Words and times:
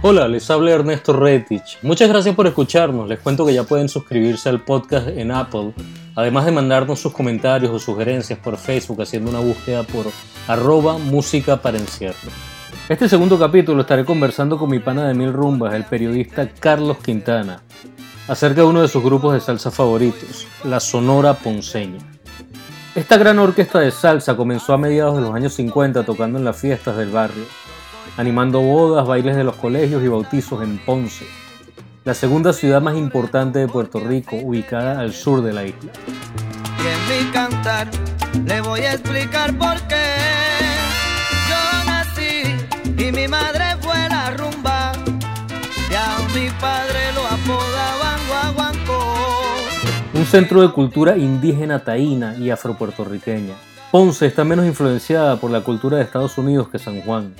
Hola, 0.00 0.26
les 0.26 0.48
habla 0.50 0.70
Ernesto 0.70 1.12
Retich. 1.12 1.78
Muchas 1.82 2.08
gracias 2.08 2.34
por 2.34 2.46
escucharnos. 2.46 3.08
Les 3.08 3.18
cuento 3.18 3.44
que 3.44 3.52
ya 3.52 3.64
pueden 3.64 3.88
suscribirse 3.90 4.48
al 4.48 4.64
podcast 4.64 5.08
en 5.08 5.32
Apple, 5.32 5.74
además 6.14 6.46
de 6.46 6.52
mandarnos 6.52 7.00
sus 7.00 7.12
comentarios 7.12 7.72
o 7.72 7.78
sugerencias 7.78 8.38
por 8.38 8.56
Facebook 8.56 9.02
haciendo 9.02 9.28
una 9.28 9.40
búsqueda 9.40 9.82
por 9.82 10.06
arroba 10.46 10.96
música 10.96 11.60
para 11.60 11.78
encierro. 11.78 12.30
Este 12.88 13.06
segundo 13.08 13.38
capítulo 13.38 13.82
estaré 13.82 14.04
conversando 14.04 14.56
con 14.56 14.70
mi 14.70 14.78
pana 14.78 15.06
de 15.06 15.14
mil 15.14 15.32
rumbas, 15.32 15.74
el 15.74 15.84
periodista 15.84 16.48
Carlos 16.48 16.96
Quintana, 16.98 17.62
acerca 18.28 18.60
de 18.60 18.66
uno 18.66 18.82
de 18.82 18.88
sus 18.88 19.02
grupos 19.02 19.34
de 19.34 19.40
salsa 19.40 19.70
favoritos, 19.70 20.46
la 20.64 20.80
Sonora 20.80 21.34
Ponceña. 21.34 21.98
Esta 22.94 23.16
gran 23.16 23.38
orquesta 23.38 23.80
de 23.80 23.90
salsa 23.90 24.36
comenzó 24.36 24.74
a 24.74 24.78
mediados 24.78 25.16
de 25.16 25.22
los 25.22 25.34
años 25.34 25.54
50 25.54 26.04
tocando 26.04 26.38
en 26.38 26.44
las 26.44 26.56
fiestas 26.56 26.96
del 26.96 27.10
barrio 27.10 27.44
animando 28.18 28.60
bodas, 28.60 29.06
bailes 29.06 29.36
de 29.36 29.44
los 29.44 29.54
colegios 29.54 30.02
y 30.02 30.08
bautizos 30.08 30.60
en 30.62 30.78
Ponce, 30.78 31.24
la 32.04 32.14
segunda 32.14 32.52
ciudad 32.52 32.82
más 32.82 32.96
importante 32.96 33.60
de 33.60 33.68
Puerto 33.68 34.00
Rico, 34.00 34.36
ubicada 34.36 35.00
al 35.00 35.12
sur 35.12 35.40
de 35.40 35.52
la 35.52 35.64
isla. 35.64 35.92
Y 36.82 36.86
en 36.86 37.26
mi 37.26 37.32
cantar 37.32 37.88
le 38.44 38.60
voy 38.60 38.80
a 38.80 38.94
explicar 38.94 39.56
por 39.56 39.80
qué 39.86 40.07
Un 50.18 50.26
centro 50.26 50.62
de 50.62 50.72
cultura 50.72 51.16
indígena 51.16 51.84
taína 51.84 52.36
y 52.36 52.50
afropuertorriqueña. 52.50 53.54
Ponce 53.92 54.26
está 54.26 54.42
menos 54.42 54.66
influenciada 54.66 55.36
por 55.36 55.52
la 55.52 55.60
cultura 55.60 55.96
de 55.96 56.02
Estados 56.02 56.36
Unidos 56.38 56.68
que 56.68 56.80
San 56.80 57.02
Juan 57.02 57.36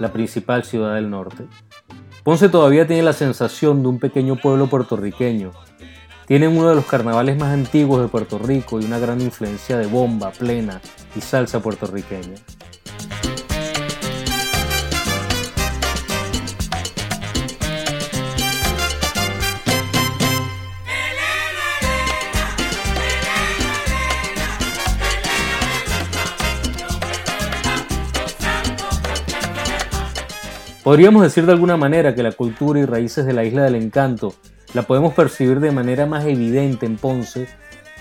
la 0.00 0.12
principal 0.12 0.64
ciudad 0.64 0.96
del 0.96 1.08
norte. 1.08 1.44
Ponce 2.24 2.48
todavía 2.48 2.84
tiene 2.84 3.04
la 3.04 3.12
sensación 3.12 3.80
de 3.82 3.88
un 3.90 4.00
pequeño 4.00 4.34
pueblo 4.34 4.66
puertorriqueño. 4.66 5.52
Tiene 6.26 6.48
uno 6.48 6.68
de 6.68 6.74
los 6.74 6.86
carnavales 6.86 7.38
más 7.38 7.54
antiguos 7.54 8.02
de 8.02 8.08
Puerto 8.08 8.40
Rico 8.40 8.80
y 8.80 8.84
una 8.86 8.98
gran 8.98 9.20
influencia 9.20 9.78
de 9.78 9.86
bomba, 9.86 10.32
plena 10.32 10.80
y 11.14 11.20
salsa 11.20 11.60
puertorriqueña. 11.60 12.34
Podríamos 30.86 31.24
decir 31.24 31.46
de 31.46 31.50
alguna 31.50 31.76
manera 31.76 32.14
que 32.14 32.22
la 32.22 32.30
cultura 32.30 32.78
y 32.78 32.84
raíces 32.84 33.26
de 33.26 33.32
la 33.32 33.42
isla 33.42 33.64
del 33.64 33.74
encanto 33.74 34.36
la 34.72 34.82
podemos 34.82 35.14
percibir 35.14 35.58
de 35.58 35.72
manera 35.72 36.06
más 36.06 36.24
evidente 36.26 36.86
en 36.86 36.96
Ponce, 36.96 37.48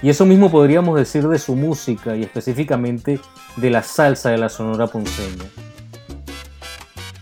y 0.03 0.09
eso 0.11 0.23
mismo 0.27 0.51
podríamos 0.51 0.95
decir 0.95 1.27
de 1.27 1.39
su 1.39 1.55
música 1.55 2.15
y 2.15 2.21
específicamente 2.21 3.19
de 3.55 3.69
la 3.71 3.81
salsa 3.81 4.29
de 4.29 4.37
la 4.37 4.49
Sonora 4.49 4.85
Ponceña. 4.85 5.45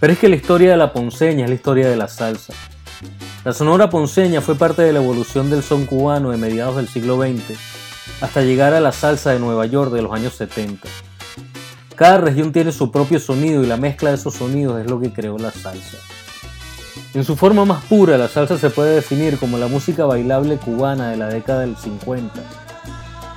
Pero 0.01 0.11
es 0.11 0.19
que 0.19 0.27
la 0.27 0.35
historia 0.35 0.71
de 0.71 0.75
la 0.75 0.91
Ponceña 0.91 1.45
es 1.45 1.49
la 1.49 1.55
historia 1.55 1.89
de 1.89 1.95
la 1.95 2.09
salsa. 2.09 2.51
La 3.45 3.53
Sonora 3.53 3.89
Ponceña 3.89 4.41
fue 4.41 4.55
parte 4.55 4.81
de 4.81 4.91
la 4.91 4.99
evolución 4.99 5.49
del 5.49 5.63
son 5.63 5.85
cubano 5.85 6.31
de 6.31 6.37
mediados 6.37 6.75
del 6.75 6.89
siglo 6.89 7.21
XX 7.21 7.57
hasta 8.19 8.41
llegar 8.41 8.73
a 8.73 8.81
la 8.81 8.91
salsa 8.91 9.31
de 9.31 9.39
Nueva 9.39 9.65
York 9.65 9.93
de 9.93 10.01
los 10.01 10.11
años 10.11 10.33
70. 10.33 10.89
Cada 12.03 12.17
región 12.17 12.51
tiene 12.51 12.73
su 12.73 12.91
propio 12.91 13.17
sonido 13.17 13.63
y 13.63 13.65
la 13.65 13.77
mezcla 13.77 14.09
de 14.09 14.17
esos 14.17 14.33
sonidos 14.33 14.81
es 14.81 14.91
lo 14.91 14.99
que 14.99 15.13
creó 15.13 15.37
la 15.37 15.51
salsa. 15.53 15.95
En 17.13 17.23
su 17.23 17.37
forma 17.37 17.63
más 17.63 17.85
pura, 17.85 18.17
la 18.17 18.27
salsa 18.27 18.57
se 18.57 18.69
puede 18.69 18.95
definir 18.95 19.37
como 19.37 19.57
la 19.57 19.67
música 19.67 20.03
bailable 20.03 20.57
cubana 20.57 21.11
de 21.11 21.15
la 21.15 21.29
década 21.29 21.61
del 21.61 21.77
50, 21.77 22.33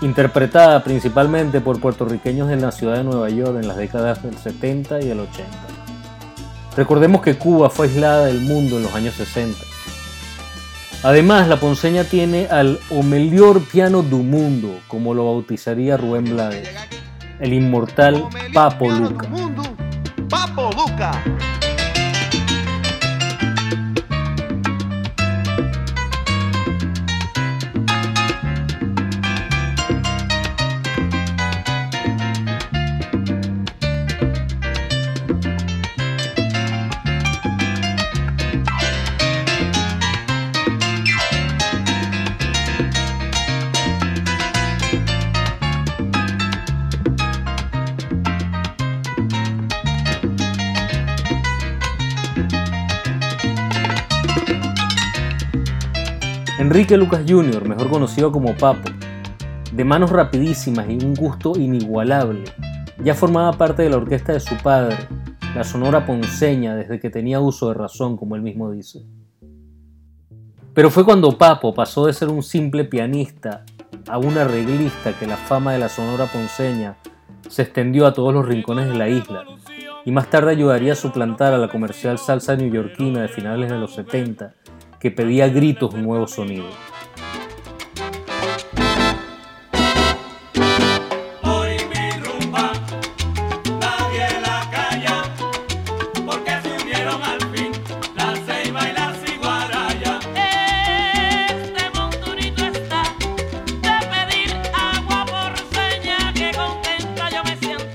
interpretada 0.01 0.83
principalmente 0.83 1.61
por 1.61 1.81
puertorriqueños 1.81 2.51
en 2.51 2.61
la 2.61 2.73
ciudad 2.73 2.97
de 2.97 3.05
Nueva 3.05 3.31
York 3.31 3.57
en 3.61 3.69
las 3.69 3.77
décadas 3.77 4.21
del 4.25 4.37
70 4.37 4.99
y 4.99 5.05
del 5.11 5.21
80. 5.21 5.47
Recordemos 6.77 7.23
que 7.23 7.39
Cuba 7.39 7.71
fue 7.71 7.87
aislada 7.87 8.25
del 8.27 8.41
mundo 8.41 8.79
en 8.79 8.83
los 8.83 8.95
años 8.97 9.15
60. 9.15 9.57
Además, 11.05 11.47
la 11.47 11.61
ponceña 11.61 12.03
tiene 12.03 12.49
al 12.49 12.81
o 12.91 13.05
mejor 13.05 13.63
piano 13.63 14.03
du 14.03 14.25
mundo, 14.25 14.77
como 14.89 15.15
lo 15.15 15.27
bautizaría 15.27 15.97
Rubén 15.97 16.25
Blades 16.25 16.69
el 17.41 17.53
inmortal 17.53 18.29
Papo 18.53 18.91
Luca. 18.91 19.29
Papo 20.29 20.71
Luca. 20.73 21.36
Enrique 56.59 56.97
Lucas 56.97 57.23
Jr., 57.29 57.69
mejor 57.69 57.91
conocido 57.91 58.33
como 58.33 58.57
Papo, 58.57 58.89
de 59.73 59.85
manos 59.85 60.09
rapidísimas 60.09 60.87
y 60.89 61.05
un 61.05 61.13
gusto 61.13 61.53
inigualable, 61.55 62.45
ya 63.05 63.15
formaba 63.15 63.53
parte 63.53 63.83
de 63.83 63.91
la 63.91 63.99
orquesta 63.99 64.33
de 64.33 64.41
su 64.41 64.57
padre, 64.57 64.97
la 65.55 65.65
Sonora 65.65 66.07
Ponceña, 66.07 66.75
desde 66.75 66.99
que 66.99 67.11
tenía 67.11 67.41
uso 67.41 67.69
de 67.69 67.75
razón, 67.75 68.17
como 68.17 68.37
él 68.37 68.43
mismo 68.43 68.71
dice. 68.71 69.03
Pero 70.73 70.89
fue 70.91 71.05
cuando 71.05 71.37
Papo 71.37 71.75
pasó 71.75 72.07
de 72.07 72.15
ser 72.15 72.31
un 72.31 72.43
simple 72.43 72.85
pianista 72.85 73.67
a 74.09 74.17
un 74.17 74.39
arreglista 74.39 75.13
que 75.13 75.27
la 75.27 75.37
fama 75.37 75.75
de 75.75 75.79
la 75.79 75.91
Sonora 75.91 76.25
Ponceña 76.25 76.97
se 77.51 77.63
extendió 77.63 78.07
a 78.07 78.15
todos 78.15 78.33
los 78.33 78.47
rincones 78.47 78.89
de 78.89 78.95
la 78.95 79.11
isla 79.11 79.45
y 80.07 80.11
más 80.11 80.31
tarde 80.31 80.53
ayudaría 80.53 80.95
a 80.95 80.97
suplantar 80.97 81.53
a 81.53 81.59
la 81.59 81.69
comercial 81.69 82.17
salsa 82.17 82.57
neoyorquina 82.57 83.21
de 83.21 83.29
finales 83.29 83.71
de 83.71 83.77
los 83.77 83.95
70 83.95 84.55
que 84.99 85.11
pedía 85.11 85.49
gritos 85.49 85.95
un 85.95 86.03
nuevo 86.03 86.27
sonido. 86.27 86.67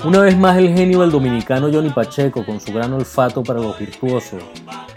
Una 0.03 0.23
vez 0.23 0.38
más 0.38 0.57
el 0.57 0.73
genio 0.73 1.00
del 1.00 1.12
dominicano 1.12 1.69
Johnny 1.72 1.89
Pacheco, 1.89 2.45
con 2.45 2.59
su 2.59 2.73
gran 2.73 2.91
olfato 2.91 3.44
para 3.44 3.62
los 3.62 3.79
virtuosos, 3.79 4.44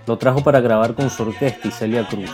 lo 0.07 0.19
trajo 0.19 0.43
para 0.43 0.61
grabar 0.61 0.95
con 0.95 1.11
su 1.11 1.23
orquesta 1.23 1.69
y 1.69 1.71
Celia 1.71 2.07
Cruz. 2.07 2.31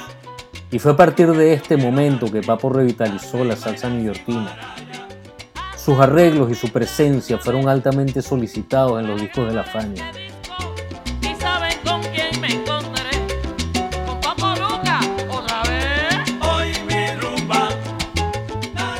Y 0.70 0.78
fue 0.78 0.92
a 0.92 0.97
partir 0.97 1.28
de 1.32 1.52
este 1.52 1.76
momento 1.76 2.31
que 2.31 2.43
Papo 2.43 2.70
revitalizó 2.70 3.44
la 3.44 3.56
salsa 3.56 3.88
neoyorquina. 3.88 4.56
Sus 5.76 5.99
arreglos 5.99 6.50
y 6.50 6.55
su 6.55 6.69
presencia 6.69 7.38
fueron 7.38 7.69
altamente 7.69 8.22
solicitados 8.22 9.00
en 9.00 9.08
los 9.08 9.20
discos 9.20 9.49
de 9.49 9.55
la 9.55 9.64
Fania. 9.64 10.12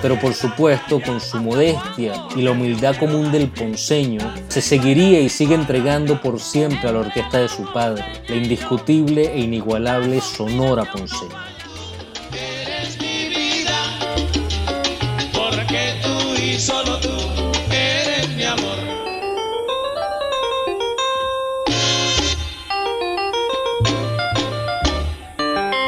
Pero 0.02 0.19
por 0.19 0.35
supuesto 0.35 1.00
con 1.00 1.20
su 1.20 1.38
modestia 1.38 2.26
y 2.37 2.43
la 2.43 2.52
humildad 2.52 2.97
común 2.97 3.31
del 3.31 3.49
ponceño, 3.49 4.20
se 4.49 4.61
seguiría 4.61 5.20
y 5.20 5.29
sigue 5.29 5.55
entregando 5.55 6.20
por 6.20 6.41
siempre 6.41 6.88
a 6.88 6.93
la 6.93 7.00
orquesta 7.00 7.38
de 7.38 7.49
su 7.49 7.70
padre, 7.73 8.05
la 8.29 8.37
indiscutible 8.37 9.32
e 9.32 9.41
inigualable 9.41 10.20
Sonora 10.20 10.85
Ponceña. 10.85 11.50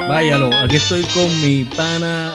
Váyalo, 0.09 0.51
aquí 0.55 0.77
estoy 0.77 1.03
con 1.05 1.41
mi 1.41 1.65
pana 1.65 2.32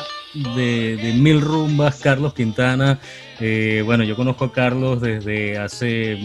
de, 0.56 1.13
Mil 1.16 1.42
Rumbas, 1.42 2.00
Carlos 2.00 2.34
Quintana. 2.34 3.00
Eh, 3.39 3.84
bueno, 3.86 4.04
yo 4.04 4.16
conozco 4.16 4.45
a 4.45 4.51
Carlos 4.51 5.01
desde 5.01 5.57
hace 5.57 6.18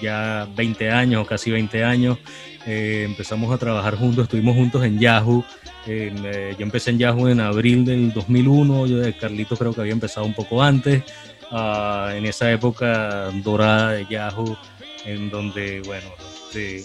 ya 0.00 0.48
20 0.56 0.90
años, 0.90 1.26
casi 1.26 1.50
20 1.50 1.84
años. 1.84 2.18
Eh, 2.66 3.04
empezamos 3.06 3.52
a 3.54 3.58
trabajar 3.58 3.96
juntos, 3.96 4.24
estuvimos 4.24 4.56
juntos 4.56 4.84
en 4.84 4.98
Yahoo. 4.98 5.44
Eh, 5.86 6.54
yo 6.58 6.64
empecé 6.64 6.90
en 6.90 6.98
Yahoo 6.98 7.28
en 7.28 7.40
abril 7.40 7.84
del 7.84 8.12
2001, 8.12 8.86
yo 8.86 8.98
de 8.98 9.16
Carlitos 9.16 9.58
creo 9.58 9.72
que 9.72 9.80
había 9.80 9.92
empezado 9.92 10.26
un 10.26 10.34
poco 10.34 10.62
antes. 10.62 11.04
Ah, 11.50 12.12
en 12.14 12.26
esa 12.26 12.50
época 12.50 13.30
dorada 13.44 13.92
de 13.92 14.06
Yahoo, 14.06 14.56
en 15.04 15.30
donde, 15.30 15.80
bueno, 15.86 16.08
este, 16.48 16.82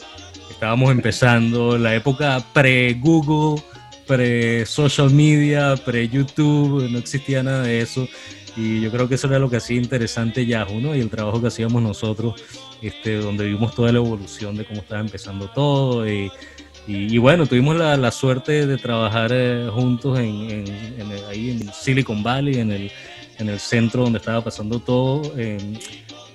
estábamos 0.51 0.91
empezando 0.91 1.77
la 1.79 1.95
época 1.95 2.43
pre-Google, 2.53 3.63
pre-social 4.11 5.09
media, 5.09 5.75
pre-YouTube, 5.77 6.89
no 6.89 6.97
existía 6.97 7.41
nada 7.43 7.63
de 7.63 7.79
eso. 7.79 8.09
Y 8.57 8.81
yo 8.81 8.91
creo 8.91 9.07
que 9.07 9.15
eso 9.15 9.27
era 9.27 9.39
lo 9.39 9.49
que 9.49 9.55
hacía 9.55 9.77
interesante 9.77 10.45
Yahoo, 10.45 10.81
¿no? 10.81 10.93
Y 10.93 10.99
el 10.99 11.09
trabajo 11.09 11.39
que 11.39 11.47
hacíamos 11.47 11.81
nosotros, 11.81 12.43
este, 12.81 13.15
donde 13.15 13.45
vimos 13.45 13.73
toda 13.73 13.89
la 13.93 13.99
evolución 13.99 14.57
de 14.57 14.65
cómo 14.65 14.81
estaba 14.81 14.99
empezando 14.99 15.49
todo. 15.51 16.05
Y, 16.09 16.29
y, 16.87 17.17
bueno, 17.19 17.45
tuvimos 17.45 17.77
la, 17.77 17.95
la, 17.95 18.11
suerte 18.11 18.67
de 18.67 18.77
trabajar 18.77 19.31
eh, 19.31 19.69
juntos 19.71 20.19
en, 20.19 20.65
ahí 21.29 21.51
en 21.51 21.71
Silicon 21.71 22.21
Valley, 22.21 22.55
en 22.55 22.71
el, 22.71 22.91
en 23.37 23.47
el 23.47 23.61
centro 23.61 24.03
donde 24.03 24.19
estaba 24.19 24.43
pasando 24.43 24.79
todo. 24.79 25.21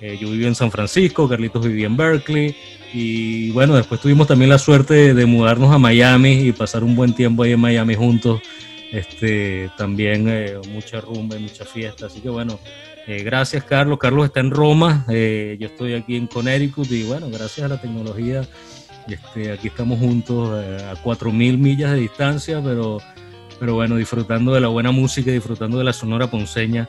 Eh, 0.01 0.17
yo 0.19 0.29
vivía 0.29 0.47
en 0.47 0.55
San 0.55 0.71
Francisco, 0.71 1.27
Carlitos 1.27 1.65
vivía 1.65 1.87
en 1.87 1.97
Berkeley. 1.97 2.55
Y 2.93 3.51
bueno, 3.51 3.75
después 3.75 3.99
tuvimos 3.99 4.27
también 4.27 4.49
la 4.49 4.59
suerte 4.59 5.13
de, 5.13 5.25
mudarnos 5.25 5.73
a 5.73 5.77
Miami 5.77 6.47
y 6.47 6.51
pasar 6.51 6.83
un 6.83 6.95
buen 6.95 7.13
tiempo 7.13 7.43
ahí 7.43 7.51
en 7.51 7.59
Miami 7.59 7.95
juntos. 7.95 8.41
Este, 8.91 9.69
también 9.77 10.27
eh, 10.29 10.55
mucha 10.69 11.01
rumba 11.01 11.35
y 11.35 11.39
mucha 11.39 11.65
fiesta. 11.65 12.05
Así 12.05 12.21
que 12.21 12.29
bueno, 12.29 12.59
eh, 13.05 13.23
gracias 13.23 13.63
Carlos. 13.63 13.97
Carlos 13.99 14.25
está 14.25 14.39
en 14.39 14.51
Roma, 14.51 15.05
yo 15.07 15.67
estoy 15.67 15.93
aquí 15.93 16.15
en 16.15 16.27
Connecticut 16.27 16.89
y 16.91 17.03
bueno, 17.03 17.29
gracias 17.29 17.65
a 17.65 17.67
la 17.67 17.81
tecnología, 17.81 18.41
este, 19.07 19.51
aquí 19.51 19.67
estamos 19.67 19.99
juntos 19.99 20.49
a 20.49 20.95
4.000 21.03 21.57
millas 21.57 21.91
de 21.91 21.99
distancia, 21.99 22.61
pero 22.63 22.99
pero 23.59 23.73
bueno, 23.73 23.95
disfrutando 23.95 24.53
de 24.53 24.61
la 24.61 24.67
buena 24.67 24.91
música, 24.91 25.31
disfrutando 25.31 25.77
de 25.77 25.83
la 25.83 25.93
Sonora 25.93 26.27
Ponceña, 26.27 26.87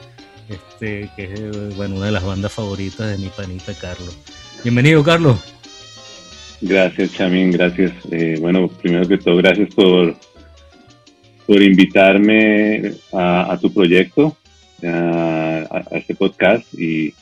este, 0.48 1.10
que 1.16 1.24
es 1.24 1.76
bueno, 1.76 1.96
una 1.96 2.06
de 2.06 2.12
las 2.12 2.24
bandas 2.24 2.52
favoritas 2.52 3.10
de 3.10 3.18
mi 3.18 3.28
panita 3.28 3.74
Carlos. 3.74 4.18
Bienvenido, 4.62 5.02
Carlos. 5.04 5.38
Gracias, 6.60 7.12
Chamín, 7.14 7.52
gracias. 7.52 7.92
Eh, 8.10 8.36
bueno, 8.40 8.68
primero 8.68 9.06
que 9.06 9.18
todo, 9.18 9.36
gracias 9.36 9.72
por, 9.74 10.16
por 11.46 11.62
invitarme 11.62 12.92
a, 13.12 13.56
tu 13.60 13.72
proyecto, 13.72 14.36
a, 14.82 15.84
este 15.92 16.14
podcast 16.14 16.72
y 16.74 17.14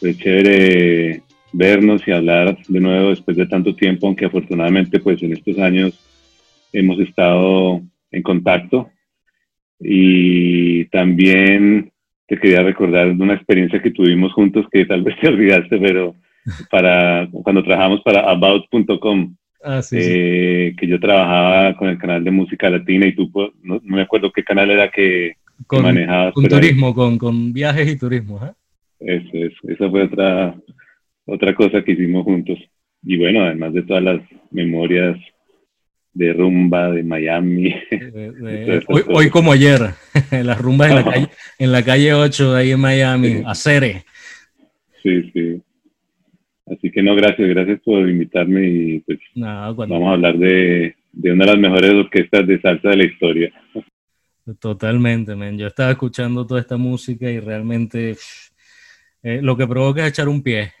fue 0.00 0.16
chévere 0.16 1.22
vernos 1.52 2.02
y 2.06 2.12
hablar 2.12 2.58
de 2.66 2.80
nuevo 2.80 3.10
después 3.10 3.36
de 3.36 3.46
tanto 3.46 3.74
tiempo, 3.74 4.06
aunque 4.06 4.26
afortunadamente 4.26 4.98
pues 4.98 5.22
en 5.22 5.32
estos 5.32 5.58
años 5.58 5.98
hemos 6.72 6.98
estado 7.00 7.80
en 8.10 8.22
contacto. 8.22 8.90
Y 9.78 10.86
también 10.86 11.92
te 12.26 12.38
quería 12.38 12.62
recordar 12.62 13.14
de 13.14 13.22
una 13.22 13.34
experiencia 13.34 13.80
que 13.80 13.90
tuvimos 13.90 14.32
juntos 14.32 14.66
que 14.70 14.84
tal 14.84 15.02
vez 15.02 15.18
te 15.20 15.28
olvidaste, 15.28 15.78
pero 15.78 16.14
para 16.70 17.28
cuando 17.30 17.62
trabajamos 17.62 18.00
para 18.02 18.30
about.com, 18.30 19.34
ah, 19.64 19.80
eh, 19.92 20.74
que 20.78 20.86
yo 20.86 21.00
trabajaba 21.00 21.76
con 21.76 21.88
el 21.88 21.98
canal 21.98 22.22
de 22.22 22.30
música 22.30 22.70
latina 22.70 23.06
y 23.06 23.14
tú, 23.14 23.30
pues, 23.30 23.50
no, 23.62 23.80
me 23.84 24.02
acuerdo 24.02 24.30
qué 24.32 24.44
canal 24.44 24.70
era 24.70 24.90
que, 24.90 25.34
con, 25.66 25.82
manejabas. 25.82 26.34
Con 26.34 26.44
turismo, 26.46 26.94
con, 26.94 27.18
con, 27.18 27.52
viajes 27.52 27.88
y 27.88 27.98
turismo. 27.98 28.40
¿eh? 28.44 28.52
Eso, 29.00 29.30
eso, 29.32 29.68
esa 29.68 29.90
fue 29.90 30.04
otra, 30.04 30.54
otra 31.24 31.54
cosa 31.54 31.82
que 31.82 31.92
hicimos 31.92 32.24
juntos. 32.24 32.58
Y 33.02 33.16
bueno, 33.16 33.42
además 33.42 33.72
de 33.72 33.82
todas 33.82 34.02
las 34.02 34.20
memorias 34.50 35.16
de 36.16 36.32
rumba 36.32 36.90
de 36.90 37.02
Miami. 37.02 37.74
hoy, 39.08 39.28
como 39.28 39.52
ayer, 39.52 39.80
las 40.30 40.58
rumbas 40.58 40.90
en 40.90 40.94
la, 40.96 41.04
calle, 41.04 41.28
en 41.58 41.72
la 41.72 41.84
calle 41.84 42.14
8 42.14 42.54
ahí 42.54 42.70
en 42.70 42.80
Miami, 42.80 43.42
a 43.44 43.54
Cere. 43.54 44.04
Sí, 45.02 45.30
sí. 45.32 45.60
Así 46.66 46.90
que 46.90 47.02
no, 47.02 47.14
gracias, 47.14 47.48
gracias 47.48 47.80
por 47.84 48.08
invitarme 48.08 48.66
y 48.66 49.00
pues 49.00 49.18
vamos 49.34 50.08
a 50.08 50.12
hablar 50.12 50.36
de, 50.38 50.96
de, 51.12 51.32
una 51.32 51.44
de 51.44 51.52
las 51.52 51.60
mejores 51.60 51.92
orquestas 51.92 52.46
de 52.46 52.60
salsa 52.60 52.88
de 52.88 52.96
la 52.96 53.04
historia. 53.04 53.52
Totalmente, 54.58 55.36
men. 55.36 55.58
Yo 55.58 55.66
estaba 55.66 55.90
escuchando 55.90 56.46
toda 56.46 56.60
esta 56.60 56.76
música 56.76 57.30
y 57.30 57.40
realmente 57.40 58.16
eh, 59.22 59.40
lo 59.42 59.56
que 59.56 59.66
provoca 59.66 60.02
es 60.02 60.12
echar 60.12 60.28
un 60.28 60.42
pie. 60.42 60.72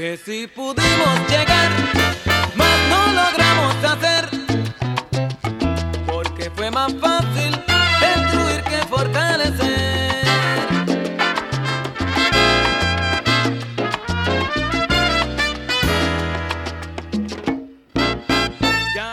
Que 0.00 0.16
si 0.16 0.46
pudimos 0.46 1.14
llegar, 1.28 1.70
más 2.56 2.78
no 2.88 3.00
logramos 3.20 3.76
hacer, 3.84 4.24
porque 6.06 6.48
fue 6.56 6.70
más 6.70 6.94
fácil 6.94 7.50
destruir 8.00 8.62
que 8.62 8.86
fortalecer. 8.88 9.68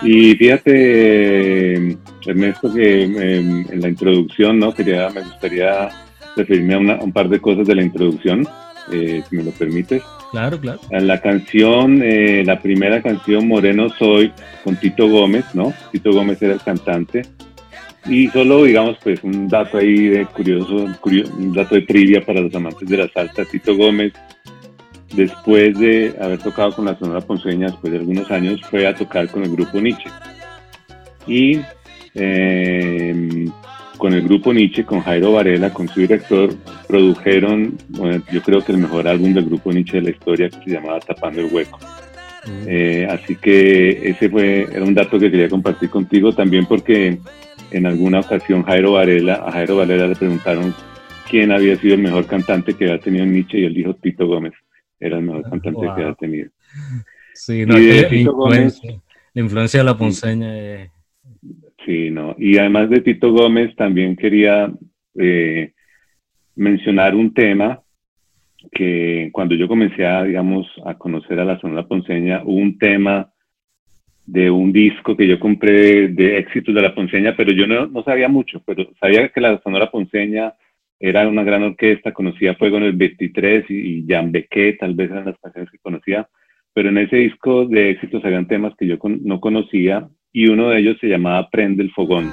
Y 0.03 0.35
fíjate, 0.35 1.97
Ernesto, 2.25 2.73
que 2.73 3.03
en, 3.03 3.81
la 3.81 3.89
introducción, 3.89 4.57
¿no? 4.57 4.73
Quería, 4.73 5.09
me 5.09 5.19
gustaría 5.19 5.89
referirme 6.37 6.93
a, 6.93 7.03
un 7.03 7.11
par 7.11 7.27
de 7.27 7.41
cosas 7.41 7.67
de 7.67 7.75
la 7.75 7.83
introducción, 7.83 8.47
eh, 8.93 9.21
si 9.29 9.35
me 9.35 9.43
lo 9.43 9.51
permites. 9.51 10.01
Claro, 10.31 10.59
claro. 10.59 10.79
La 10.91 11.21
canción, 11.21 12.01
eh, 12.03 12.44
la 12.45 12.59
primera 12.59 13.01
canción, 13.01 13.47
Moreno 13.47 13.89
Soy, 13.89 14.31
con 14.63 14.75
Tito 14.75 15.07
Gómez, 15.07 15.45
¿no? 15.53 15.74
Tito 15.91 16.12
Gómez 16.12 16.41
era 16.41 16.53
el 16.53 16.62
cantante. 16.62 17.24
Y 18.06 18.27
solo, 18.29 18.63
digamos, 18.63 18.97
pues 19.03 19.24
un 19.24 19.47
dato 19.47 19.77
ahí 19.77 20.07
de 20.07 20.25
curioso, 20.25 20.85
un 21.03 21.53
dato 21.53 21.75
de 21.75 21.81
trivia 21.81 22.25
para 22.25 22.41
los 22.41 22.53
amantes 22.56 22.88
de 22.88 22.97
la 22.97 23.09
salsa. 23.09 23.44
Tito 23.45 23.75
Gómez, 23.75 24.13
después 25.13 25.77
de 25.77 26.13
haber 26.21 26.39
tocado 26.39 26.73
con 26.73 26.85
la 26.85 26.97
Sonora 26.97 27.21
Ponceña, 27.21 27.68
después 27.68 27.91
de 27.91 28.00
algunos 28.00 28.30
años, 28.31 28.62
fue 28.69 28.88
a 28.88 28.95
tocar 28.95 29.30
con 29.30 29.44
el 29.44 29.51
grupo 29.51 29.80
Nietzsche. 29.80 30.09
Y 31.25 31.59
eh, 32.16 33.49
con 33.97 34.13
el 34.13 34.21
grupo 34.21 34.54
Nietzsche, 34.54 34.85
con 34.85 35.01
Jairo 35.01 35.33
Varela, 35.33 35.73
con 35.73 35.87
su 35.87 35.99
director, 35.99 36.54
produjeron, 36.87 37.77
yo 38.31 38.42
creo 38.42 38.63
que 38.63 38.71
el 38.71 38.77
mejor 38.77 39.07
álbum 39.07 39.33
del 39.33 39.45
grupo 39.45 39.71
Nietzsche 39.71 39.97
de 39.97 40.04
la 40.04 40.09
historia, 40.11 40.49
que 40.49 40.63
se 40.63 40.69
llamaba 40.71 40.99
Tapando 40.99 41.42
el 41.42 41.54
Hueco. 41.54 41.80
Mm. 42.45 42.66
Eh, 42.68 43.07
así 43.09 43.35
que 43.35 44.09
ese 44.09 44.30
fue, 44.30 44.68
era 44.71 44.83
un 44.83 44.94
dato 44.94 45.19
que 45.19 45.30
quería 45.30 45.49
compartir 45.49 45.89
contigo 45.89 46.31
también 46.31 46.66
porque 46.66 47.19
en 47.71 47.85
alguna 47.85 48.21
ocasión 48.21 48.63
Jairo 48.63 48.94
Varela, 48.94 49.44
a 49.45 49.51
Jairo 49.51 49.77
Varela 49.77 50.07
le 50.07 50.16
preguntaron 50.16 50.73
quién 51.30 51.51
había 51.51 51.75
sido 51.77 51.95
el 51.95 52.01
mejor 52.01 52.25
cantante 52.25 52.73
que 52.73 52.85
había 52.85 52.99
tenido 52.99 53.25
Nietzsche 53.25 53.59
y 53.59 53.66
él 53.66 53.73
dijo 53.73 53.95
Tito 53.95 54.27
Gómez, 54.27 54.54
era 54.99 55.18
el 55.18 55.23
mejor 55.23 55.44
cantante 55.49 55.81
que 55.81 55.89
había 55.89 56.13
tenido. 56.13 56.49
Sí, 57.33 57.66
no, 57.66 57.77
la, 57.77 58.16
influencia, 58.16 59.01
la 59.33 59.42
influencia 59.42 59.80
de 59.81 59.83
la 59.83 59.97
ponceña 59.97 60.57
es 60.57 60.89
Sí, 61.87 62.09
no. 62.11 62.35
Y 62.37 62.57
además 62.57 62.89
de 62.89 62.99
Tito 62.99 63.31
Gómez, 63.31 63.73
también 63.77 64.17
quería 64.17 64.69
eh, 65.17 65.71
mencionar 66.53 67.15
un 67.15 67.33
tema 67.33 67.81
que 68.73 69.29
cuando 69.31 69.56
yo 69.56 69.69
comencé 69.69 70.06
a, 70.06 70.23
digamos, 70.23 70.67
a 70.83 70.95
conocer 70.95 71.39
a 71.39 71.45
la 71.45 71.57
Sonora 71.61 71.87
Ponceña, 71.87 72.41
hubo 72.44 72.57
un 72.57 72.77
tema 72.77 73.31
de 74.25 74.51
un 74.51 74.73
disco 74.73 75.15
que 75.15 75.27
yo 75.27 75.39
compré 75.39 76.09
de 76.09 76.39
éxitos 76.39 76.75
de 76.75 76.81
la 76.81 76.94
Ponceña, 76.94 77.37
pero 77.37 77.53
yo 77.53 77.65
no, 77.65 78.03
sabía 78.03 78.27
mucho, 78.27 78.61
pero 78.65 78.89
sabía 78.99 79.29
que 79.29 79.39
la 79.39 79.61
Sonora 79.61 79.89
Ponceña 79.89 80.56
era 80.99 81.25
una 81.25 81.45
gran 81.45 81.63
orquesta, 81.63 82.11
conocía 82.11 82.56
Fuego 82.56 82.75
en 82.79 82.83
el 82.83 82.97
23 82.97 83.63
y, 83.69 83.73
y 83.73 84.06
Jan 84.06 84.33
Bequé, 84.33 84.73
tal 84.73 84.94
vez 84.94 85.09
eran 85.09 85.23
las 85.23 85.39
canciones 85.39 85.71
que 85.71 85.79
conocía, 85.79 86.27
pero 86.73 86.89
en 86.89 86.97
ese 86.97 87.15
disco 87.15 87.65
de 87.65 87.91
éxitos 87.91 88.25
habían 88.25 88.49
temas 88.49 88.75
que 88.75 88.87
yo 88.87 88.97
no 89.01 89.39
conocía 89.39 90.09
y 90.37 90.45
uno 90.45 90.69
de 90.69 90.77
ellos 90.77 90.97
se 91.01 91.07
llamaba 91.07 91.49
Prende 91.49 91.81
el 91.81 91.91
Fogón. 91.94 92.31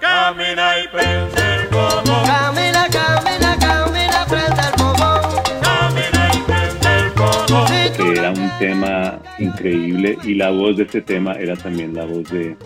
Camina 0.00 0.78
y 0.78 0.88
prende 0.92 1.54
el 1.56 1.68
fogón. 1.70 2.24
Camina, 2.24 2.86
camina, 2.88 3.58
camina, 3.58 4.26
prende 4.28 4.62
el 4.62 4.74
fogón. 4.78 5.22
Camina 5.60 6.30
y 6.34 6.40
prende 6.46 6.88
el 6.98 7.10
fogón. 7.10 7.66
Que 7.96 8.20
era 8.20 8.30
un 8.30 8.50
tema 8.60 9.18
increíble 9.40 10.18
y 10.22 10.34
la 10.34 10.50
voz 10.50 10.76
de 10.76 10.84
ese 10.84 11.00
tema 11.00 11.32
era 11.32 11.56
también 11.56 11.92
la 11.94 12.04
voz 12.04 12.30
de, 12.30 12.56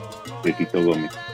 de 0.45 0.53
Tito 0.53 0.85
Gómez. 0.85 1.28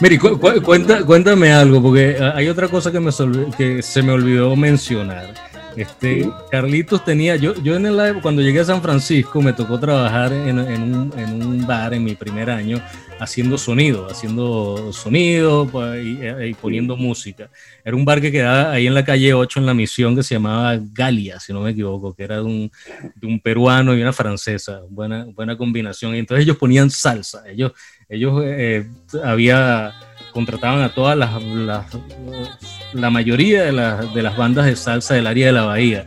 Mire, 0.00 0.18
cuéntame 0.18 1.52
algo, 1.52 1.82
porque 1.82 2.16
hay 2.34 2.48
otra 2.48 2.68
cosa 2.68 2.90
que, 2.90 3.00
me, 3.00 3.10
que 3.56 3.82
se 3.82 4.02
me 4.02 4.12
olvidó 4.12 4.56
mencionar. 4.56 5.34
Este, 5.76 6.28
Carlitos 6.50 7.04
tenía, 7.04 7.36
yo, 7.36 7.54
yo 7.62 7.76
en 7.76 7.86
el, 7.86 8.20
cuando 8.22 8.42
llegué 8.42 8.60
a 8.60 8.64
San 8.64 8.82
Francisco 8.82 9.40
me 9.40 9.52
tocó 9.52 9.78
trabajar 9.78 10.32
en, 10.32 10.58
un, 10.58 11.12
en 11.16 11.42
un 11.42 11.66
bar 11.66 11.94
en 11.94 12.02
mi 12.02 12.14
primer 12.16 12.50
año 12.50 12.82
haciendo 13.20 13.58
sonido, 13.58 14.08
haciendo 14.10 14.92
sonido 14.92 15.68
pues, 15.70 16.04
eh, 16.04 16.48
y, 16.48 16.54
poniendo 16.54 16.96
música. 16.96 17.50
Era 17.84 17.94
un 17.94 18.04
bar 18.04 18.20
que 18.20 18.32
quedaba 18.32 18.72
ahí 18.72 18.86
en 18.86 18.94
la 18.94 19.04
calle 19.04 19.34
8 19.34 19.60
en 19.60 19.66
la 19.66 19.74
misión 19.74 20.16
que 20.16 20.22
se 20.22 20.34
llamaba 20.34 20.78
Galia, 20.80 21.38
si 21.38 21.52
no 21.52 21.60
me 21.60 21.70
equivoco, 21.70 22.14
que 22.14 22.24
era 22.24 22.36
de 22.36 22.42
un, 22.42 22.72
de 23.14 23.26
un 23.26 23.38
peruano 23.38 23.94
y 23.94 24.00
una 24.00 24.12
francesa, 24.12 24.80
buena, 24.88 25.26
buena 25.34 25.56
combinación. 25.56 26.14
Y 26.14 26.18
entonces 26.18 26.44
ellos 26.44 26.56
ponían 26.56 26.90
salsa, 26.90 27.44
ellos, 27.46 27.72
ellos 28.10 28.42
eh, 28.44 28.86
había 29.24 29.92
contrataban 30.32 30.82
a 30.82 30.90
todas 30.90 31.16
las, 31.16 31.30
la 32.92 33.10
mayoría 33.10 33.64
de, 33.64 33.72
de, 34.14 34.22
las 34.22 34.36
bandas 34.36 34.66
de 34.66 34.76
salsa 34.76 35.14
del 35.14 35.26
área 35.26 35.46
de 35.46 35.52
la 35.52 35.64
bahía. 35.64 36.06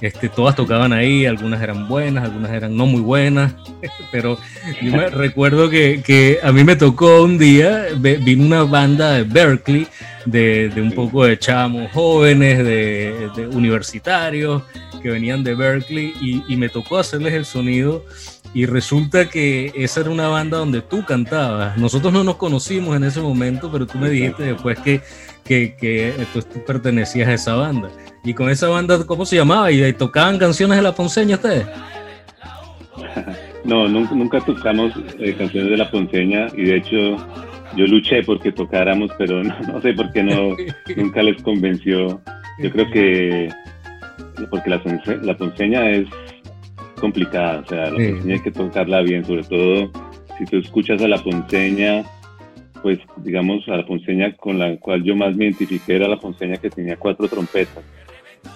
Este, 0.00 0.28
todas 0.28 0.56
tocaban 0.56 0.92
ahí, 0.92 1.26
algunas 1.26 1.62
eran 1.62 1.86
buenas, 1.86 2.24
algunas 2.24 2.50
eran 2.50 2.76
no 2.76 2.86
muy 2.86 3.00
buenas, 3.00 3.54
pero 4.12 4.36
yo 4.82 4.90
me 4.90 5.08
recuerdo 5.10 5.70
que, 5.70 6.02
que, 6.04 6.40
a 6.42 6.50
mí 6.50 6.64
me 6.64 6.74
tocó 6.74 7.22
un 7.22 7.38
día, 7.38 7.86
vino 7.96 8.44
una 8.44 8.64
banda 8.64 9.12
de 9.12 9.22
Berkeley, 9.22 9.86
de, 10.24 10.70
de 10.70 10.82
un 10.82 10.90
poco 10.90 11.24
de 11.24 11.38
chamos 11.38 11.90
jóvenes, 11.92 12.58
de, 12.58 13.30
de, 13.36 13.46
universitarios, 13.46 14.64
que 15.00 15.10
venían 15.10 15.44
de 15.44 15.54
Berkeley, 15.54 16.12
y, 16.20 16.42
y 16.52 16.56
me 16.56 16.68
tocó 16.68 16.98
hacerles 16.98 17.34
el 17.34 17.44
sonido 17.44 18.04
y 18.54 18.66
resulta 18.66 19.28
que 19.30 19.72
esa 19.74 20.02
era 20.02 20.10
una 20.10 20.28
banda 20.28 20.58
donde 20.58 20.82
tú 20.82 21.04
cantabas. 21.04 21.76
Nosotros 21.78 22.12
no 22.12 22.22
nos 22.22 22.36
conocimos 22.36 22.96
en 22.96 23.04
ese 23.04 23.20
momento, 23.20 23.70
pero 23.72 23.86
tú 23.86 23.98
me 23.98 24.10
dijiste 24.10 24.42
después 24.42 24.78
que, 24.80 25.00
que, 25.44 25.74
que 25.80 26.12
tú, 26.32 26.40
pertenecías 26.66 27.28
a 27.28 27.34
esa 27.34 27.54
banda. 27.54 27.88
Y 28.24 28.34
con 28.34 28.50
esa 28.50 28.68
banda, 28.68 29.04
¿cómo 29.06 29.24
se 29.24 29.36
llamaba? 29.36 29.72
¿Y 29.72 29.92
tocaban 29.94 30.38
canciones 30.38 30.76
de 30.76 30.82
la 30.82 30.94
Ponceña 30.94 31.36
ustedes? 31.36 31.66
No, 33.64 33.86
nunca, 33.86 34.40
tocamos 34.40 34.92
eh, 35.20 35.36
canciones 35.38 35.70
de 35.70 35.76
la 35.76 35.88
Ponceña 35.88 36.48
y 36.56 36.64
de 36.64 36.78
hecho 36.78 37.16
yo 37.76 37.86
luché 37.86 38.24
porque 38.24 38.50
tocáramos, 38.50 39.12
pero 39.16 39.40
no, 39.44 39.80
sé 39.80 39.92
por 39.92 40.10
qué 40.10 40.24
no, 40.24 40.56
nunca 40.96 41.22
les 41.22 41.40
convenció. 41.44 42.20
Yo 42.58 42.70
creo 42.72 42.90
que 42.90 43.48
porque 44.50 44.68
la, 44.68 44.82
la 45.22 45.36
Ponceña 45.36 45.90
es 45.90 46.08
complicada, 47.02 47.62
o 47.66 47.66
sea, 47.66 47.90
la 47.90 47.96
ponceña 47.96 48.34
hay 48.34 48.40
que 48.42 48.52
tocarla 48.52 49.02
bien, 49.02 49.24
sobre 49.24 49.42
todo 49.42 49.90
si 50.38 50.44
tú 50.44 50.58
escuchas 50.58 51.02
a 51.02 51.08
la 51.08 51.18
ponceña, 51.18 52.04
pues 52.80 53.00
digamos 53.16 53.68
a 53.68 53.76
la 53.76 53.84
ponceña 53.84 54.36
con 54.36 54.60
la 54.60 54.76
cual 54.76 55.02
yo 55.02 55.16
más 55.16 55.34
me 55.34 55.46
identifiqué 55.46 55.96
era 55.96 56.06
la 56.06 56.20
ponceña 56.20 56.58
que 56.58 56.70
tenía 56.70 56.96
cuatro 56.96 57.26
trompetas 57.26 57.82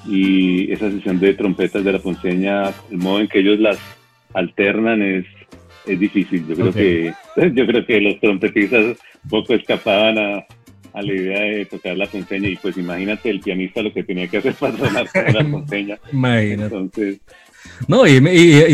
y 0.06 0.72
esa 0.72 0.88
sesión 0.92 1.18
de 1.18 1.34
trompetas 1.34 1.82
de 1.82 1.92
la 1.92 1.98
ponceña, 1.98 2.72
el 2.88 2.98
modo 2.98 3.20
en 3.20 3.26
que 3.26 3.40
ellos 3.40 3.58
las 3.58 3.78
alternan 4.32 5.02
es, 5.02 5.26
es 5.84 5.98
difícil. 5.98 6.46
Yo 6.46 6.54
creo 6.54 6.72
que 6.72 7.12
yo 7.52 7.66
creo 7.66 7.84
que 7.84 8.00
los 8.00 8.20
trompetistas 8.20 8.96
poco 9.28 9.54
escapaban 9.54 10.18
a, 10.18 10.46
a 10.92 11.02
la 11.02 11.12
idea 11.12 11.40
de 11.40 11.64
tocar 11.66 11.96
la 11.96 12.06
ponceña 12.06 12.48
y 12.48 12.56
pues 12.56 12.76
imagínate 12.76 13.28
el 13.28 13.40
pianista 13.40 13.82
lo 13.82 13.92
que 13.92 14.04
tenía 14.04 14.28
que 14.28 14.38
hacer 14.38 14.54
para 14.60 14.76
sonar 14.76 15.06
la 15.34 15.44
ponceña. 15.50 15.98
Imagínate. 16.12 16.64
Entonces, 16.64 17.20
no, 17.88 18.06
y, 18.06 18.20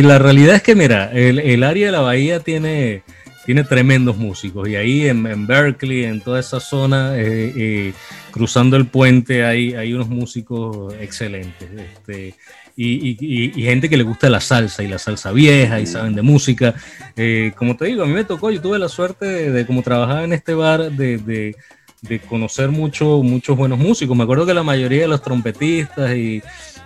la 0.02 0.18
realidad 0.18 0.56
es 0.56 0.62
que, 0.62 0.74
mira, 0.74 1.10
el, 1.12 1.62
área 1.62 1.86
de 1.86 1.92
la 1.92 2.00
bahía 2.00 2.40
tiene, 2.40 3.02
tiene 3.44 3.64
tremendos 3.64 4.16
músicos. 4.16 4.68
Y 4.68 4.76
ahí 4.76 5.06
en, 5.06 5.46
Berkeley, 5.46 6.04
en 6.04 6.20
toda 6.20 6.40
esa 6.40 6.60
zona, 6.60 7.16
eh, 7.16 7.52
eh, 7.56 7.92
cruzando 8.30 8.76
el 8.76 8.86
puente, 8.86 9.44
hay, 9.44 9.74
hay 9.74 9.92
unos 9.92 10.08
músicos 10.08 10.94
excelentes. 11.00 11.68
Este, 11.76 12.34
y, 12.76 13.52
gente 13.62 13.88
que 13.88 13.96
le 13.96 14.02
gusta 14.02 14.30
la 14.30 14.40
salsa 14.40 14.82
y 14.82 14.88
la 14.88 14.98
salsa 14.98 15.32
vieja 15.32 15.80
y 15.80 15.86
saben 15.86 16.14
de 16.14 16.22
música. 16.22 16.74
Eh, 17.16 17.52
como 17.56 17.76
te 17.76 17.86
digo, 17.86 18.02
a 18.02 18.06
mí 18.06 18.12
me 18.12 18.24
tocó, 18.24 18.50
yo 18.50 18.60
tuve 18.60 18.78
la 18.78 18.88
suerte 18.88 19.50
de, 19.50 19.66
como 19.66 19.82
trabajaba 19.82 20.24
en 20.24 20.32
este 20.32 20.54
bar, 20.54 20.90
de, 20.90 21.18
de, 21.18 21.56
de 22.02 22.18
conocer 22.20 22.70
mucho, 22.70 23.22
muchos 23.22 23.56
buenos 23.56 23.78
músicos. 23.78 24.16
Me 24.16 24.24
acuerdo 24.24 24.46
que 24.46 24.54
la 24.54 24.62
mayoría 24.62 25.02
de 25.02 25.08
los 25.08 25.22
trompetistas 25.22 26.14
y 26.16 26.42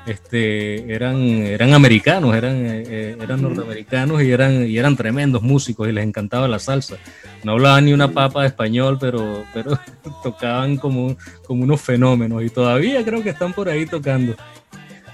este, 0.07 0.93
eran, 0.93 1.17
eran 1.19 1.75
americanos, 1.75 2.35
eran, 2.35 2.65
eh, 2.65 2.85
eh, 2.87 3.17
eran 3.21 3.43
norteamericanos 3.43 4.23
y 4.23 4.31
eran, 4.31 4.67
y 4.67 4.79
eran 4.79 4.97
tremendos 4.97 5.43
músicos 5.43 5.89
y 5.89 5.93
les 5.93 6.05
encantaba 6.05 6.47
la 6.47 6.59
salsa. 6.59 6.97
No 7.43 7.53
hablaban 7.53 7.85
ni 7.87 7.93
una 7.93 8.13
papa 8.13 8.43
de 8.43 8.49
español, 8.49 8.99
pero, 9.01 9.45
pero 9.53 9.79
tocaban 10.23 10.77
como, 10.77 11.17
como 11.45 11.65
unos 11.65 11.81
fenómenos 11.81 12.45
y 12.45 12.51
todavía 12.51 13.05
creo 13.05 13.23
que 13.23 13.31
están 13.31 13.53
por 13.53 13.69
ahí 13.69 13.85
tocando. 13.85 14.37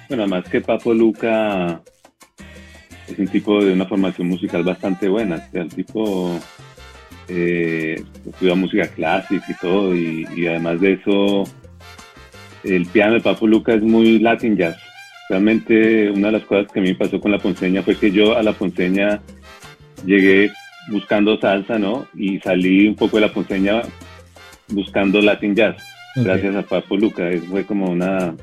Bueno, 0.09 0.25
además 0.25 0.45
que 0.51 0.61
Papo 0.61 0.93
Luca 0.93 1.81
es 3.09 3.19
un 3.19 3.29
tipo 3.29 3.65
de 3.65 3.73
una 3.73 3.87
formación 3.87 4.29
musical 4.29 4.63
bastante 4.63 5.09
buena, 5.09 5.49
el 5.55 5.69
tipo 5.69 6.39
eh, 7.29 8.03
estudia 8.29 8.55
música 8.55 8.89
clásica 8.89 9.45
y 9.49 9.55
todo, 9.55 9.97
y, 9.97 10.27
y 10.37 10.47
además 10.47 10.81
de 10.81 10.93
eso 10.93 11.45
el 12.65 12.87
piano 12.87 13.15
de 13.15 13.21
Papo 13.21 13.47
Luca 13.47 13.75
es 13.75 13.83
muy 13.83 14.19
Latin 14.19 14.57
jazz. 14.57 14.77
Realmente 15.29 16.11
una 16.11 16.29
de 16.29 16.33
las 16.33 16.45
cosas 16.45 16.71
que 16.71 16.81
a 16.81 16.83
mí 16.83 16.91
me 16.91 16.95
pasó 16.95 17.21
con 17.21 17.33
la 17.33 17.39
ponceña 17.39 17.83
fue 17.83 17.97
que 17.97 18.11
yo 18.11 18.37
a 18.37 18.43
la 18.43 18.53
ponceña 18.53 19.21
llegué 20.05 20.51
buscando 20.89 21.39
salsa, 21.39 21.79
¿no? 21.79 22.07
Y 22.15 22.39
salí 22.41 22.89
un 22.89 22.97
poco 22.97 23.17
de 23.17 23.27
la 23.27 23.33
ponceña 23.33 23.83
buscando 24.69 25.21
Latin 25.21 25.55
jazz, 25.55 25.77
gracias 26.17 26.55
a 26.55 26.63
Papo 26.63 26.97
Luca. 26.97 27.29
Fue 27.49 27.65
como 27.65 27.91
una, 27.91 28.35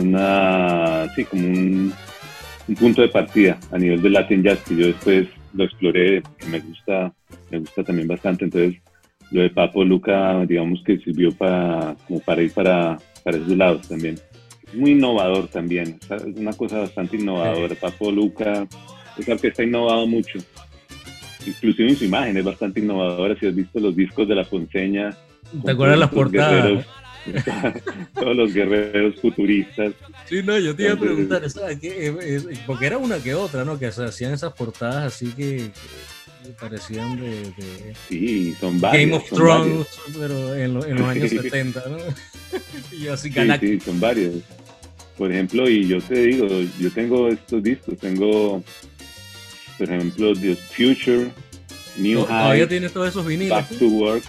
una, 0.00 1.08
sí, 1.14 1.24
como 1.24 1.46
un, 1.46 1.94
punto 2.78 3.02
de 3.02 3.08
partida 3.08 3.58
a 3.72 3.78
nivel 3.78 4.00
de 4.00 4.10
Latin 4.10 4.44
jazz 4.44 4.60
que 4.60 4.76
yo 4.76 4.86
después 4.86 5.26
lo 5.54 5.64
exploré, 5.64 6.18
y 6.18 6.46
me 6.50 6.60
gusta, 6.60 7.12
me 7.50 7.58
gusta 7.58 7.82
también 7.82 8.06
bastante. 8.06 8.44
Entonces, 8.44 8.80
lo 9.32 9.42
de 9.42 9.50
Papo 9.50 9.84
Luca, 9.84 10.44
digamos 10.46 10.82
que 10.84 10.98
sirvió 10.98 11.32
para, 11.32 11.96
como 12.06 12.20
para 12.20 12.42
ir 12.42 12.52
para, 12.52 12.98
para 13.22 13.36
esos 13.36 13.56
lados 13.56 13.88
también. 13.88 14.18
Muy 14.72 14.92
innovador 14.92 15.48
también, 15.48 15.98
es 16.08 16.22
una 16.36 16.52
cosa 16.52 16.78
bastante 16.78 17.16
innovadora. 17.16 17.74
Papo 17.74 18.10
Luca 18.12 18.66
es 19.18 19.40
que 19.40 19.48
está 19.48 19.62
innovado 19.62 20.06
mucho. 20.06 20.38
Inclusive 21.46 21.88
en 21.88 21.96
su 21.96 22.04
imagen 22.04 22.36
es 22.36 22.44
bastante 22.44 22.80
innovadora. 22.80 23.36
Si 23.38 23.46
has 23.46 23.54
visto 23.54 23.80
los 23.80 23.96
discos 23.96 24.28
de 24.28 24.34
la 24.34 24.44
Ponceña. 24.44 25.16
¿Te 25.64 25.70
acuerdas 25.70 25.98
las 25.98 26.10
portadas? 26.10 26.86
todos 28.14 28.36
los 28.36 28.54
guerreros 28.54 29.20
futuristas. 29.20 29.92
Sí, 30.26 30.42
no, 30.42 30.58
yo 30.58 30.74
te 30.74 30.84
iba 30.84 30.94
a 30.94 30.96
preguntar, 30.96 31.42
porque 32.66 32.86
era 32.86 32.98
una 32.98 33.18
que 33.18 33.34
otra, 33.34 33.64
¿no? 33.64 33.78
Que 33.78 33.86
hacían 33.86 34.32
esas 34.32 34.52
portadas 34.52 35.12
así 35.14 35.32
que, 35.32 35.70
parecían 36.58 37.18
de, 37.20 37.94
Sí, 38.08 38.54
son 38.60 38.80
varios. 38.80 39.02
Game 39.02 39.16
of 39.16 39.30
Thrones, 39.30 39.86
pero 40.18 40.54
en, 40.54 40.74
los 40.74 40.84
años 40.86 41.30
70, 41.30 41.82
¿no? 41.88 41.98
y 42.96 43.08
así, 43.08 43.30
sí, 43.32 43.40
sí, 43.60 43.80
son 43.80 44.00
varios. 44.00 44.34
Por 45.16 45.30
ejemplo, 45.30 45.68
y 45.68 45.86
yo 45.86 46.00
te 46.00 46.22
digo, 46.22 46.46
yo 46.78 46.90
tengo 46.92 47.28
estos 47.28 47.62
discos, 47.62 47.98
tengo, 47.98 48.62
por 49.76 49.92
ejemplo, 49.92 50.32
The 50.34 50.56
Future, 50.56 51.30
New 51.98 52.24
High. 52.24 52.26
Todavía 52.26 52.68
tienes 52.68 52.92
todos 52.92 53.08
esos 53.10 53.26
vinilos. 53.26 53.58
Back 53.58 53.78
to 53.78 53.86
Work. 53.88 54.24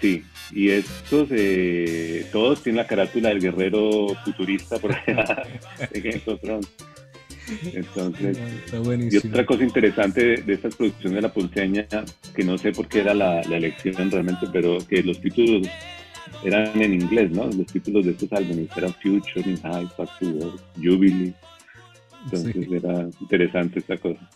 Sí, 0.00 0.24
y 0.52 0.70
estos, 0.70 1.28
eh, 1.30 2.26
todos 2.32 2.62
tienen 2.62 2.78
la 2.78 2.86
carátula 2.86 3.28
del 3.28 3.40
guerrero 3.40 4.08
futurista 4.24 4.78
por 4.78 4.94
allá 4.94 5.46
de 5.92 6.00
Game 6.00 6.22
of 6.26 6.40
Thrones. 6.40 6.68
Entonces, 7.72 8.38
y 9.10 9.16
otra 9.16 9.46
cosa 9.46 9.64
interesante 9.64 10.36
de, 10.42 10.52
estas 10.52 10.74
producciones 10.74 11.16
de 11.16 11.22
la 11.22 11.32
ponceña, 11.32 11.86
que 12.34 12.44
no 12.44 12.58
sé 12.58 12.72
por 12.72 12.88
qué 12.88 13.00
era 13.00 13.14
la, 13.14 13.40
elección 13.40 14.10
realmente, 14.10 14.46
pero 14.52 14.78
que 14.78 15.02
los 15.02 15.20
títulos 15.20 15.68
eran 16.44 16.80
en 16.80 16.94
inglés, 16.94 17.30
¿no? 17.30 17.44
Los 17.44 17.66
títulos 17.66 18.04
de 18.04 18.12
estos 18.12 18.32
álbumes 18.32 18.68
eran 18.76 18.92
Future, 18.94 19.48
In 19.48 19.60
High, 19.62 19.88
Back 19.96 20.18
to 20.20 20.26
Work, 20.26 20.60
Jubilee. 20.76 21.34
Entonces 22.24 22.68
era 22.70 23.08
interesante 23.20 23.78
esta 23.78 23.96
cosa. 23.96 24.28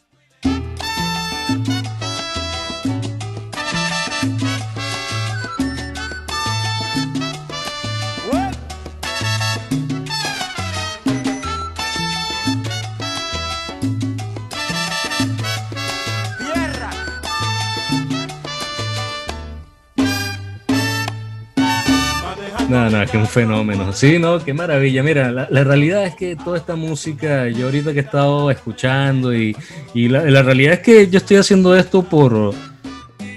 No, 22.73 22.89
no, 22.89 23.05
que 23.05 23.19
un 23.19 23.27
fenómeno. 23.27 23.93
Sí, 23.93 24.19
no, 24.19 24.43
qué 24.43 24.55
maravilla. 24.55 25.03
Mira, 25.03 25.31
la, 25.31 25.63
realidad 25.63 26.07
es 26.07 26.15
que 26.15 26.37
toda 26.37 26.57
esta 26.57 26.75
música, 26.75 27.47
yo 27.51 27.67
ahorita 27.67 27.93
que 27.93 27.99
he 27.99 28.03
estado 28.03 28.51
escuchando 28.51 29.35
y, 29.35 29.55
la, 29.95 30.43
realidad 30.43 30.73
es 30.73 30.81
que 30.81 31.07
yo 31.11 31.19
estoy 31.19 31.37
haciendo 31.37 31.77
esto 31.77 32.03
por, 32.03 32.55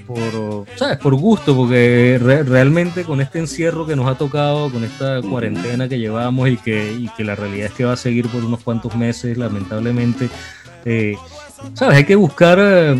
por, 0.07 0.65
¿sabes? 0.77 0.97
por 0.99 1.15
gusto, 1.15 1.53
porque 1.53 2.17
realmente 2.17 3.03
con 3.03 3.19
este 3.19 3.39
encierro 3.39 3.85
que 3.85 3.97
nos 3.97 4.07
ha 4.07 4.17
tocado, 4.17 4.71
con 4.71 4.85
esta 4.85 5.21
cuarentena 5.21 5.89
que 5.89 5.99
llevamos 5.99 6.47
y 6.47 6.55
que, 6.55 6.93
y 6.93 7.09
que 7.09 7.25
la 7.25 7.35
realidad 7.35 7.65
es 7.65 7.73
que 7.73 7.83
va 7.83 7.91
a 7.91 7.97
seguir 7.97 8.29
por 8.29 8.41
unos 8.41 8.63
cuantos 8.63 8.95
meses, 8.95 9.37
lamentablemente, 9.37 10.29
eh, 10.85 11.17
¿sabes? 11.73 11.97
Hay 11.97 12.05
que 12.05 12.15
buscar, 12.15 12.57
eh, 12.57 12.95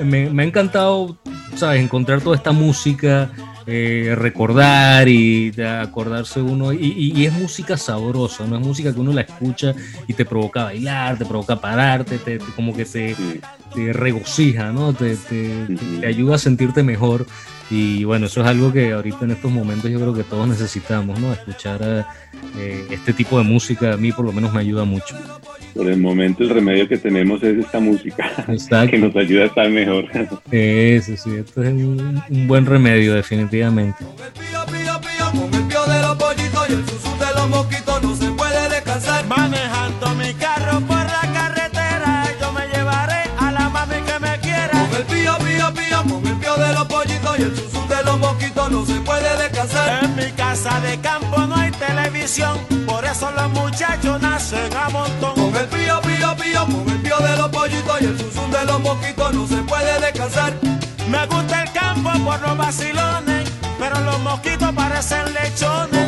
me, 0.00 0.42
ha 0.42 0.46
encantado, 0.46 1.18
¿sabes? 1.56 1.82
Encontrar 1.82 2.20
toda 2.20 2.36
esta 2.36 2.52
música, 2.52 3.32
eh, 3.72 4.16
recordar 4.16 5.08
y 5.08 5.52
acordarse 5.62 6.42
uno, 6.42 6.72
y, 6.72 7.24
es 7.24 7.32
música 7.32 7.76
sabrosa, 7.76 8.44
no 8.44 8.58
es 8.58 8.66
música 8.66 8.92
que 8.92 8.98
uno 8.98 9.12
la 9.12 9.20
escucha 9.20 9.74
y 10.08 10.14
te 10.14 10.24
provoca 10.24 10.64
bailar, 10.64 11.16
te 11.16 11.24
provoca 11.24 11.60
pararte, 11.60 12.18
te, 12.18 12.38
como 12.56 12.74
que 12.74 12.84
te, 12.84 13.14
te 13.72 13.92
regocija, 13.92 14.72
¿no? 14.72 14.92
Te, 14.92 15.14
te, 15.14 16.04
ayuda 16.04 16.34
a 16.34 16.38
sentirte 16.38 16.82
mejor. 16.82 17.26
Y 17.70 18.02
bueno, 18.02 18.26
eso 18.26 18.40
es 18.40 18.46
algo 18.48 18.72
que 18.72 18.92
ahorita 18.92 19.24
en 19.24 19.30
estos 19.30 19.50
momentos 19.50 19.90
yo 19.90 20.00
creo 20.00 20.12
que 20.12 20.24
todos 20.24 20.48
necesitamos, 20.48 21.20
¿no? 21.20 21.32
Escuchar 21.32 22.04
eh, 22.58 22.86
este 22.90 23.12
tipo 23.12 23.38
de 23.38 23.44
música 23.44 23.92
a 23.92 23.96
mí 23.96 24.10
por 24.10 24.24
lo 24.24 24.32
menos 24.32 24.52
me 24.52 24.60
ayuda 24.60 24.84
mucho. 24.84 25.16
Por 25.74 25.86
el 25.88 25.98
momento 25.98 26.42
el 26.42 26.50
remedio 26.50 26.88
que 26.88 26.98
tenemos 26.98 27.40
es 27.44 27.58
esta 27.58 27.78
música, 27.78 28.28
que 28.90 28.98
nos 28.98 29.14
ayuda 29.14 29.44
a 29.44 29.46
estar 29.46 29.70
mejor. 29.70 30.06
Sí, 30.50 31.16
sí, 31.16 31.30
esto 31.36 31.62
es 31.62 31.72
un, 31.72 32.22
buen 32.48 32.66
remedio 32.66 33.14
definitivamente. 33.14 34.04
De 50.90 51.00
campo 51.00 51.46
no 51.46 51.54
hay 51.54 51.70
televisión, 51.70 52.58
por 52.86 53.04
eso 53.04 53.30
los 53.30 53.48
muchachos 53.50 54.20
nacen 54.20 54.76
a 54.76 54.88
montón. 54.88 55.34
Con 55.34 55.56
el 55.56 55.66
pío, 55.68 56.00
pío, 56.00 56.36
pío, 56.36 56.66
con 56.66 56.88
el 56.88 57.00
pío 57.00 57.18
de 57.18 57.36
los 57.36 57.48
pollitos 57.48 58.00
y 58.00 58.04
el 58.06 58.18
susum 58.18 58.50
de 58.50 58.64
los 58.64 58.80
mosquitos 58.80 59.32
no 59.32 59.46
se 59.46 59.56
puede 59.62 60.00
descansar. 60.00 60.52
Me 61.08 61.26
gusta 61.26 61.62
el 61.62 61.72
campo 61.72 62.10
por 62.24 62.40
los 62.40 62.56
vacilones, 62.56 63.50
pero 63.78 64.00
los 64.00 64.18
mosquitos 64.20 64.72
parecen 64.72 65.32
lechones. 65.32 65.99